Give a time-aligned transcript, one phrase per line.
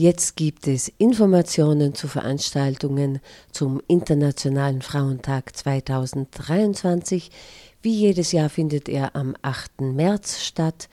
[0.00, 3.18] Jetzt gibt es Informationen zu Veranstaltungen
[3.50, 7.32] zum Internationalen Frauentag 2023.
[7.82, 9.80] Wie jedes Jahr findet er am 8.
[9.80, 10.88] März statt.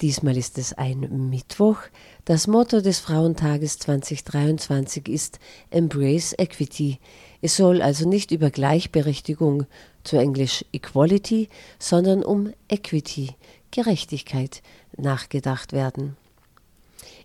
[0.00, 1.78] Diesmal ist es ein Mittwoch.
[2.24, 5.38] Das Motto des Frauentages 2023 ist
[5.70, 6.98] Embrace Equity.
[7.42, 9.66] Es soll also nicht über Gleichberechtigung,
[10.02, 11.48] zu Englisch Equality,
[11.78, 13.36] sondern um Equity,
[13.70, 14.62] Gerechtigkeit,
[14.96, 16.16] nachgedacht werden.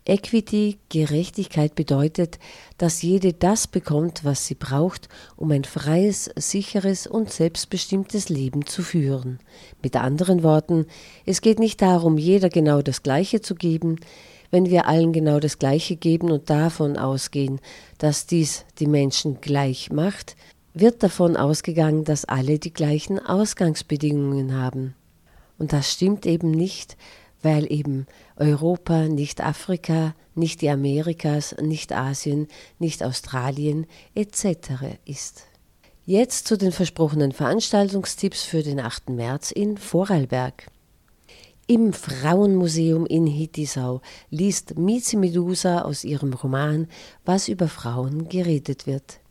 [0.08, 2.40] Equity, Gerechtigkeit bedeutet,
[2.78, 8.84] dass jede das bekommt, was sie braucht, um ein freies, sicheres und selbstbestimmtes Leben zu
[8.84, 9.40] führen.
[9.84, 10.86] Mit anderen Worten,
[11.26, 13.98] es geht nicht darum, jeder genau das Gleiche zu geben,
[14.50, 17.60] wenn wir allen genau das Gleiche geben und davon ausgehen,
[17.98, 20.38] dass dies die Menschen gleich macht,
[20.74, 24.96] wird davon ausgegangen, dass alle die gleichen Ausgangsbedingungen haben.
[25.58, 26.96] Und das stimmt eben nicht,
[27.48, 34.98] weil eben Europa nicht Afrika, nicht die Amerikas, nicht Asien, nicht Australien etc.
[35.06, 35.46] ist.
[36.06, 39.12] Jetzt zu den versprochenen Veranstaltungstipps für den 8.
[39.12, 40.68] März in Vorarlberg.
[41.68, 46.90] Im Frauenmuseum in Hittisau liest Mizi Medusa aus ihrem Roman
[47.24, 49.22] Was über Frauen geredet wird.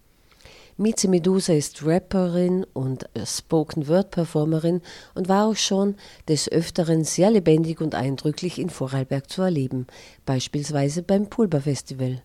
[0.78, 4.82] Mieze Medusa ist Rapperin und Spoken-Word-Performerin
[5.14, 5.94] und war auch schon
[6.28, 9.86] des Öfteren sehr lebendig und eindrücklich in Vorarlberg zu erleben,
[10.26, 12.20] beispielsweise beim Pulver Festival.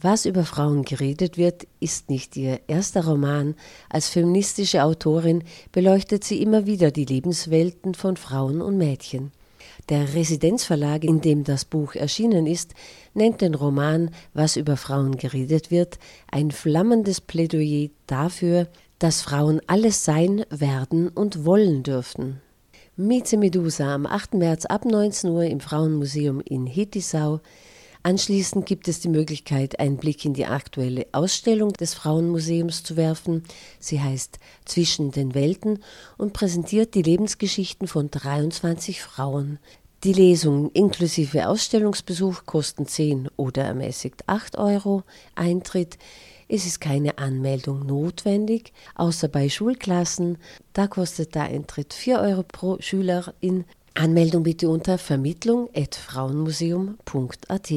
[0.00, 3.54] Was über Frauen geredet wird, ist nicht ihr erster Roman.
[3.90, 9.30] Als feministische Autorin beleuchtet sie immer wieder die Lebenswelten von Frauen und Mädchen.
[9.90, 12.72] Der Residenzverlag, in dem das Buch erschienen ist,
[13.12, 15.98] nennt den Roman Was über Frauen geredet wird
[16.30, 18.68] ein flammendes Plädoyer dafür,
[18.98, 22.40] dass Frauen alles sein, werden und wollen dürften.
[22.96, 24.34] Mieze Medusa am 8.
[24.34, 27.40] März ab 19 Uhr im Frauenmuseum in Hittisau.
[28.04, 33.42] Anschließend gibt es die Möglichkeit, einen Blick in die aktuelle Ausstellung des Frauenmuseums zu werfen.
[33.80, 35.82] Sie heißt Zwischen den Welten
[36.18, 39.58] und präsentiert die Lebensgeschichten von 23 Frauen.
[40.04, 45.02] Die Lesungen inklusive Ausstellungsbesuch kosten 10 oder ermäßigt 8 Euro
[45.34, 45.96] Eintritt.
[46.46, 50.36] Es ist keine Anmeldung notwendig, außer bei Schulklassen.
[50.74, 53.64] Da kostet der Eintritt 4 Euro pro Schülerin.
[53.94, 57.72] Anmeldung bitte unter vermittlung.frauenmuseum.at.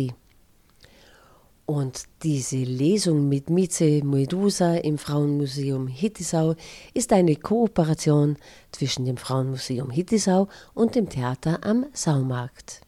[1.68, 6.56] Und diese Lesung mit Mieze Medusa im Frauenmuseum Hittisau
[6.94, 8.38] ist eine Kooperation
[8.72, 12.80] zwischen dem Frauenmuseum Hittisau und dem Theater am Saumarkt.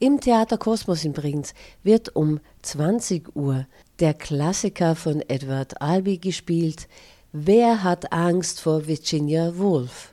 [0.00, 3.66] Im Theater Kosmos in Bregenz wird um 20 Uhr
[4.00, 6.88] der Klassiker von Edward Albee gespielt
[7.32, 10.11] Wer hat Angst vor Virginia Woolf?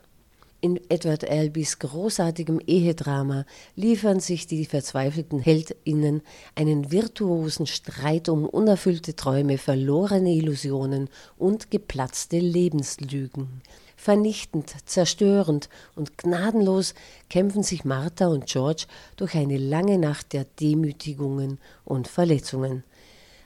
[0.61, 3.45] In Edward Albees großartigem Ehedrama
[3.77, 6.21] liefern sich die verzweifelten Heldinnen
[6.53, 11.07] einen virtuosen Streit um unerfüllte Träume, verlorene Illusionen
[11.37, 13.61] und geplatzte Lebenslügen.
[13.95, 16.93] Vernichtend, zerstörend und gnadenlos
[17.29, 18.85] kämpfen sich Martha und George
[19.15, 22.83] durch eine lange Nacht der Demütigungen und Verletzungen.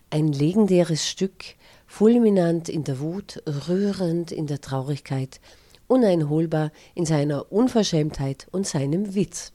[0.09, 1.43] Ein legendäres Stück,
[1.85, 5.39] fulminant in der Wut, rührend in der Traurigkeit,
[5.87, 9.53] uneinholbar in seiner Unverschämtheit und seinem Witz.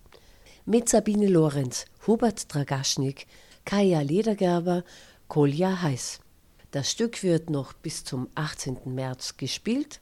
[0.65, 3.27] Mit Sabine Lorenz, Hubert Dragaschnik,
[3.65, 4.85] Kaya Ledergerber,
[5.29, 6.21] Kolja Heiß.
[6.71, 8.79] Das Stück wird noch bis zum 18.
[8.87, 10.01] März gespielt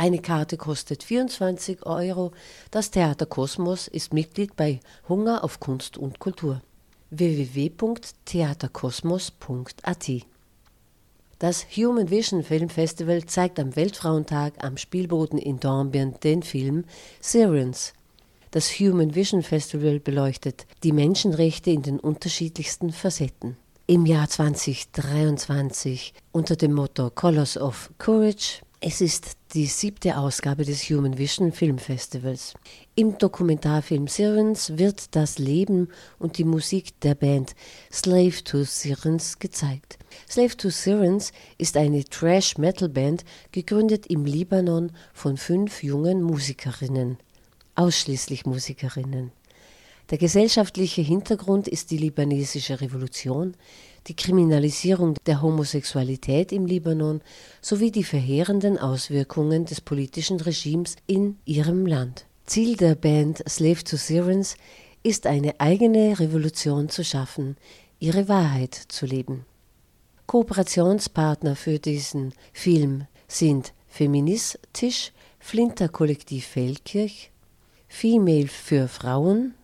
[0.00, 2.32] eine Karte kostet 24 Euro.
[2.70, 4.80] Das Theater Kosmos ist Mitglied bei
[5.10, 6.62] Hunger auf Kunst und Kultur.
[7.10, 10.10] www.theaterkosmos.at
[11.40, 16.84] Das Human Vision Film Festival zeigt am Weltfrauentag am Spielboden in Dornbirn den Film
[17.18, 17.94] Sirens.
[18.50, 23.56] Das Human Vision Festival beleuchtet die Menschenrechte in den unterschiedlichsten Facetten.
[23.86, 30.84] Im Jahr 2023 unter dem Motto Colors of Courage es ist die siebte Ausgabe des
[30.84, 32.54] Human Vision Film Festivals.
[32.94, 35.88] Im Dokumentarfilm Sirens wird das Leben
[36.18, 37.54] und die Musik der Band
[37.92, 39.98] Slave to Sirens gezeigt.
[40.26, 47.18] Slave to Sirens ist eine Trash-Metal-Band, gegründet im Libanon von fünf jungen Musikerinnen.
[47.74, 49.30] Ausschließlich Musikerinnen.
[50.08, 53.54] Der gesellschaftliche Hintergrund ist die libanesische Revolution,
[54.06, 57.20] die Kriminalisierung der Homosexualität im Libanon
[57.60, 62.26] sowie die verheerenden Auswirkungen des politischen Regimes in ihrem Land.
[62.46, 64.56] Ziel der Band Slave to Sirens
[65.02, 67.56] ist eine eigene Revolution zu schaffen,
[67.98, 69.44] ihre Wahrheit zu leben.
[70.26, 77.30] Kooperationspartner für diesen Film sind Feministisch, Flinter Kollektiv Feldkirch,
[77.88, 79.54] Female für Frauen,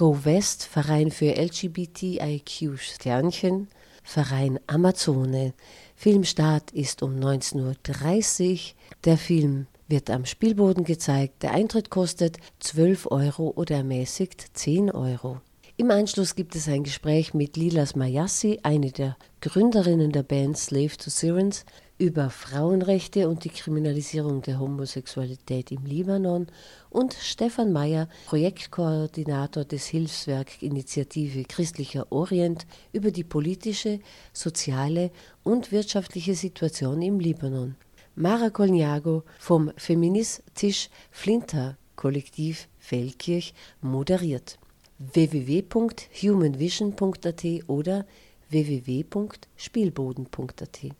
[0.00, 3.68] Go West, Verein für LGBTIQ Sternchen,
[4.02, 5.52] Verein Amazone.
[5.94, 8.58] Filmstart ist um 19.30 Uhr.
[9.04, 11.42] Der Film wird am Spielboden gezeigt.
[11.42, 15.42] Der Eintritt kostet 12 Euro oder ermäßigt 10 Euro.
[15.76, 20.96] Im Anschluss gibt es ein Gespräch mit Lilas Mayassi, eine der Gründerinnen der Band Slave
[20.96, 21.66] to Sirens,
[22.00, 26.46] über Frauenrechte und die Kriminalisierung der Homosexualität im Libanon
[26.88, 34.00] und Stefan Mayer, Projektkoordinator des Hilfswerk Initiative Christlicher Orient, über die politische,
[34.32, 35.10] soziale
[35.42, 37.74] und wirtschaftliche Situation im Libanon.
[38.14, 43.52] Mara Colniago vom Feministisch Flinter Kollektiv Feldkirch
[43.82, 44.58] moderiert.
[44.98, 48.06] www.humanvision.at oder
[48.48, 50.99] www.spielboden.at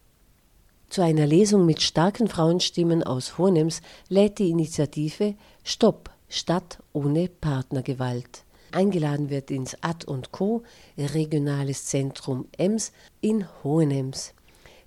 [0.90, 8.44] zu einer Lesung mit starken Frauenstimmen aus Hohenems lädt die Initiative Stopp Stadt ohne Partnergewalt.
[8.72, 10.62] Eingeladen wird ins Ad und Co.
[10.98, 14.34] Regionales Zentrum Ems in Hohenems.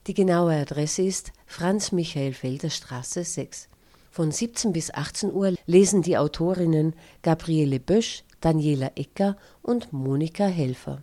[0.07, 3.69] Die genaue Adresse ist Franz-Michael-Felder Straße 6.
[4.11, 11.01] Von 17 bis 18 Uhr lesen die Autorinnen Gabriele Bösch, Daniela Ecker und Monika Helfer.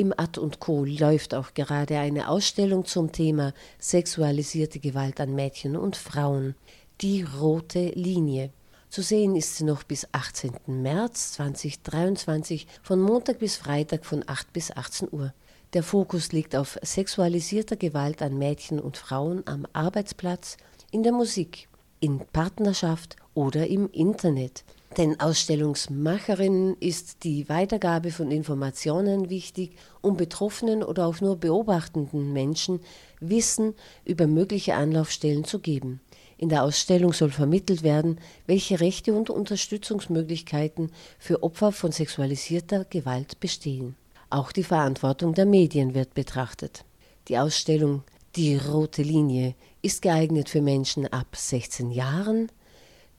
[0.00, 0.86] Im Ad und Co.
[0.86, 6.54] läuft auch gerade eine Ausstellung zum Thema sexualisierte Gewalt an Mädchen und Frauen.
[7.02, 8.50] Die rote Linie.
[8.88, 10.52] Zu sehen ist sie noch bis 18.
[10.68, 15.34] März 2023 von Montag bis Freitag von 8 bis 18 Uhr.
[15.74, 20.56] Der Fokus liegt auf sexualisierter Gewalt an Mädchen und Frauen am Arbeitsplatz,
[20.90, 21.68] in der Musik,
[22.00, 24.64] in Partnerschaft oder im Internet.
[24.96, 32.80] Den Ausstellungsmacherinnen ist die Weitergabe von Informationen wichtig, um betroffenen oder auch nur beobachtenden Menschen
[33.20, 36.00] Wissen über mögliche Anlaufstellen zu geben.
[36.38, 43.38] In der Ausstellung soll vermittelt werden, welche Rechte und Unterstützungsmöglichkeiten für Opfer von sexualisierter Gewalt
[43.38, 43.94] bestehen.
[44.28, 46.84] Auch die Verantwortung der Medien wird betrachtet.
[47.28, 48.02] Die Ausstellung
[48.34, 52.50] Die rote Linie ist geeignet für Menschen ab 16 Jahren,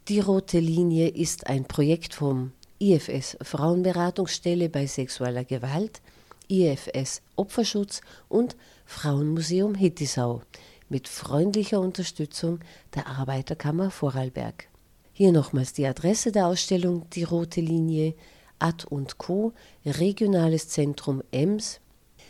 [0.07, 6.01] die rote Linie ist ein Projekt vom IFS Frauenberatungsstelle bei sexueller Gewalt,
[6.47, 8.55] IFS Opferschutz und
[8.85, 10.41] Frauenmuseum Hittisau
[10.89, 12.59] mit freundlicher Unterstützung
[12.95, 14.67] der Arbeiterkammer Vorarlberg.
[15.13, 18.15] Hier nochmals die Adresse der Ausstellung Die rote Linie
[18.57, 19.53] Ad und Co.
[19.85, 21.79] Regionales Zentrum Ems,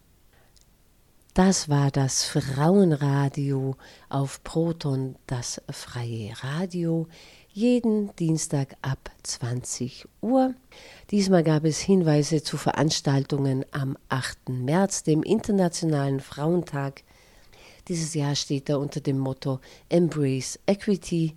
[1.37, 3.75] das war das Frauenradio
[4.09, 7.07] auf Proton, das freie Radio,
[7.49, 10.55] jeden Dienstag ab 20 Uhr.
[11.11, 14.49] Diesmal gab es Hinweise zu Veranstaltungen am 8.
[14.49, 17.03] März, dem Internationalen Frauentag.
[17.87, 21.35] Dieses Jahr steht er unter dem Motto Embrace Equity.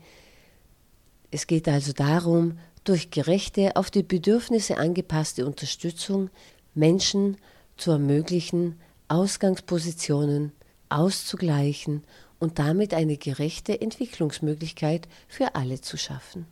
[1.31, 6.31] Es geht also darum, durch gerechte, auf die Bedürfnisse angepasste Unterstützung
[6.75, 7.37] Menschen
[7.77, 8.77] zu ermöglichen,
[9.11, 10.53] Ausgangspositionen
[10.89, 12.05] auszugleichen
[12.39, 16.47] und damit eine gerechte Entwicklungsmöglichkeit für alle zu schaffen.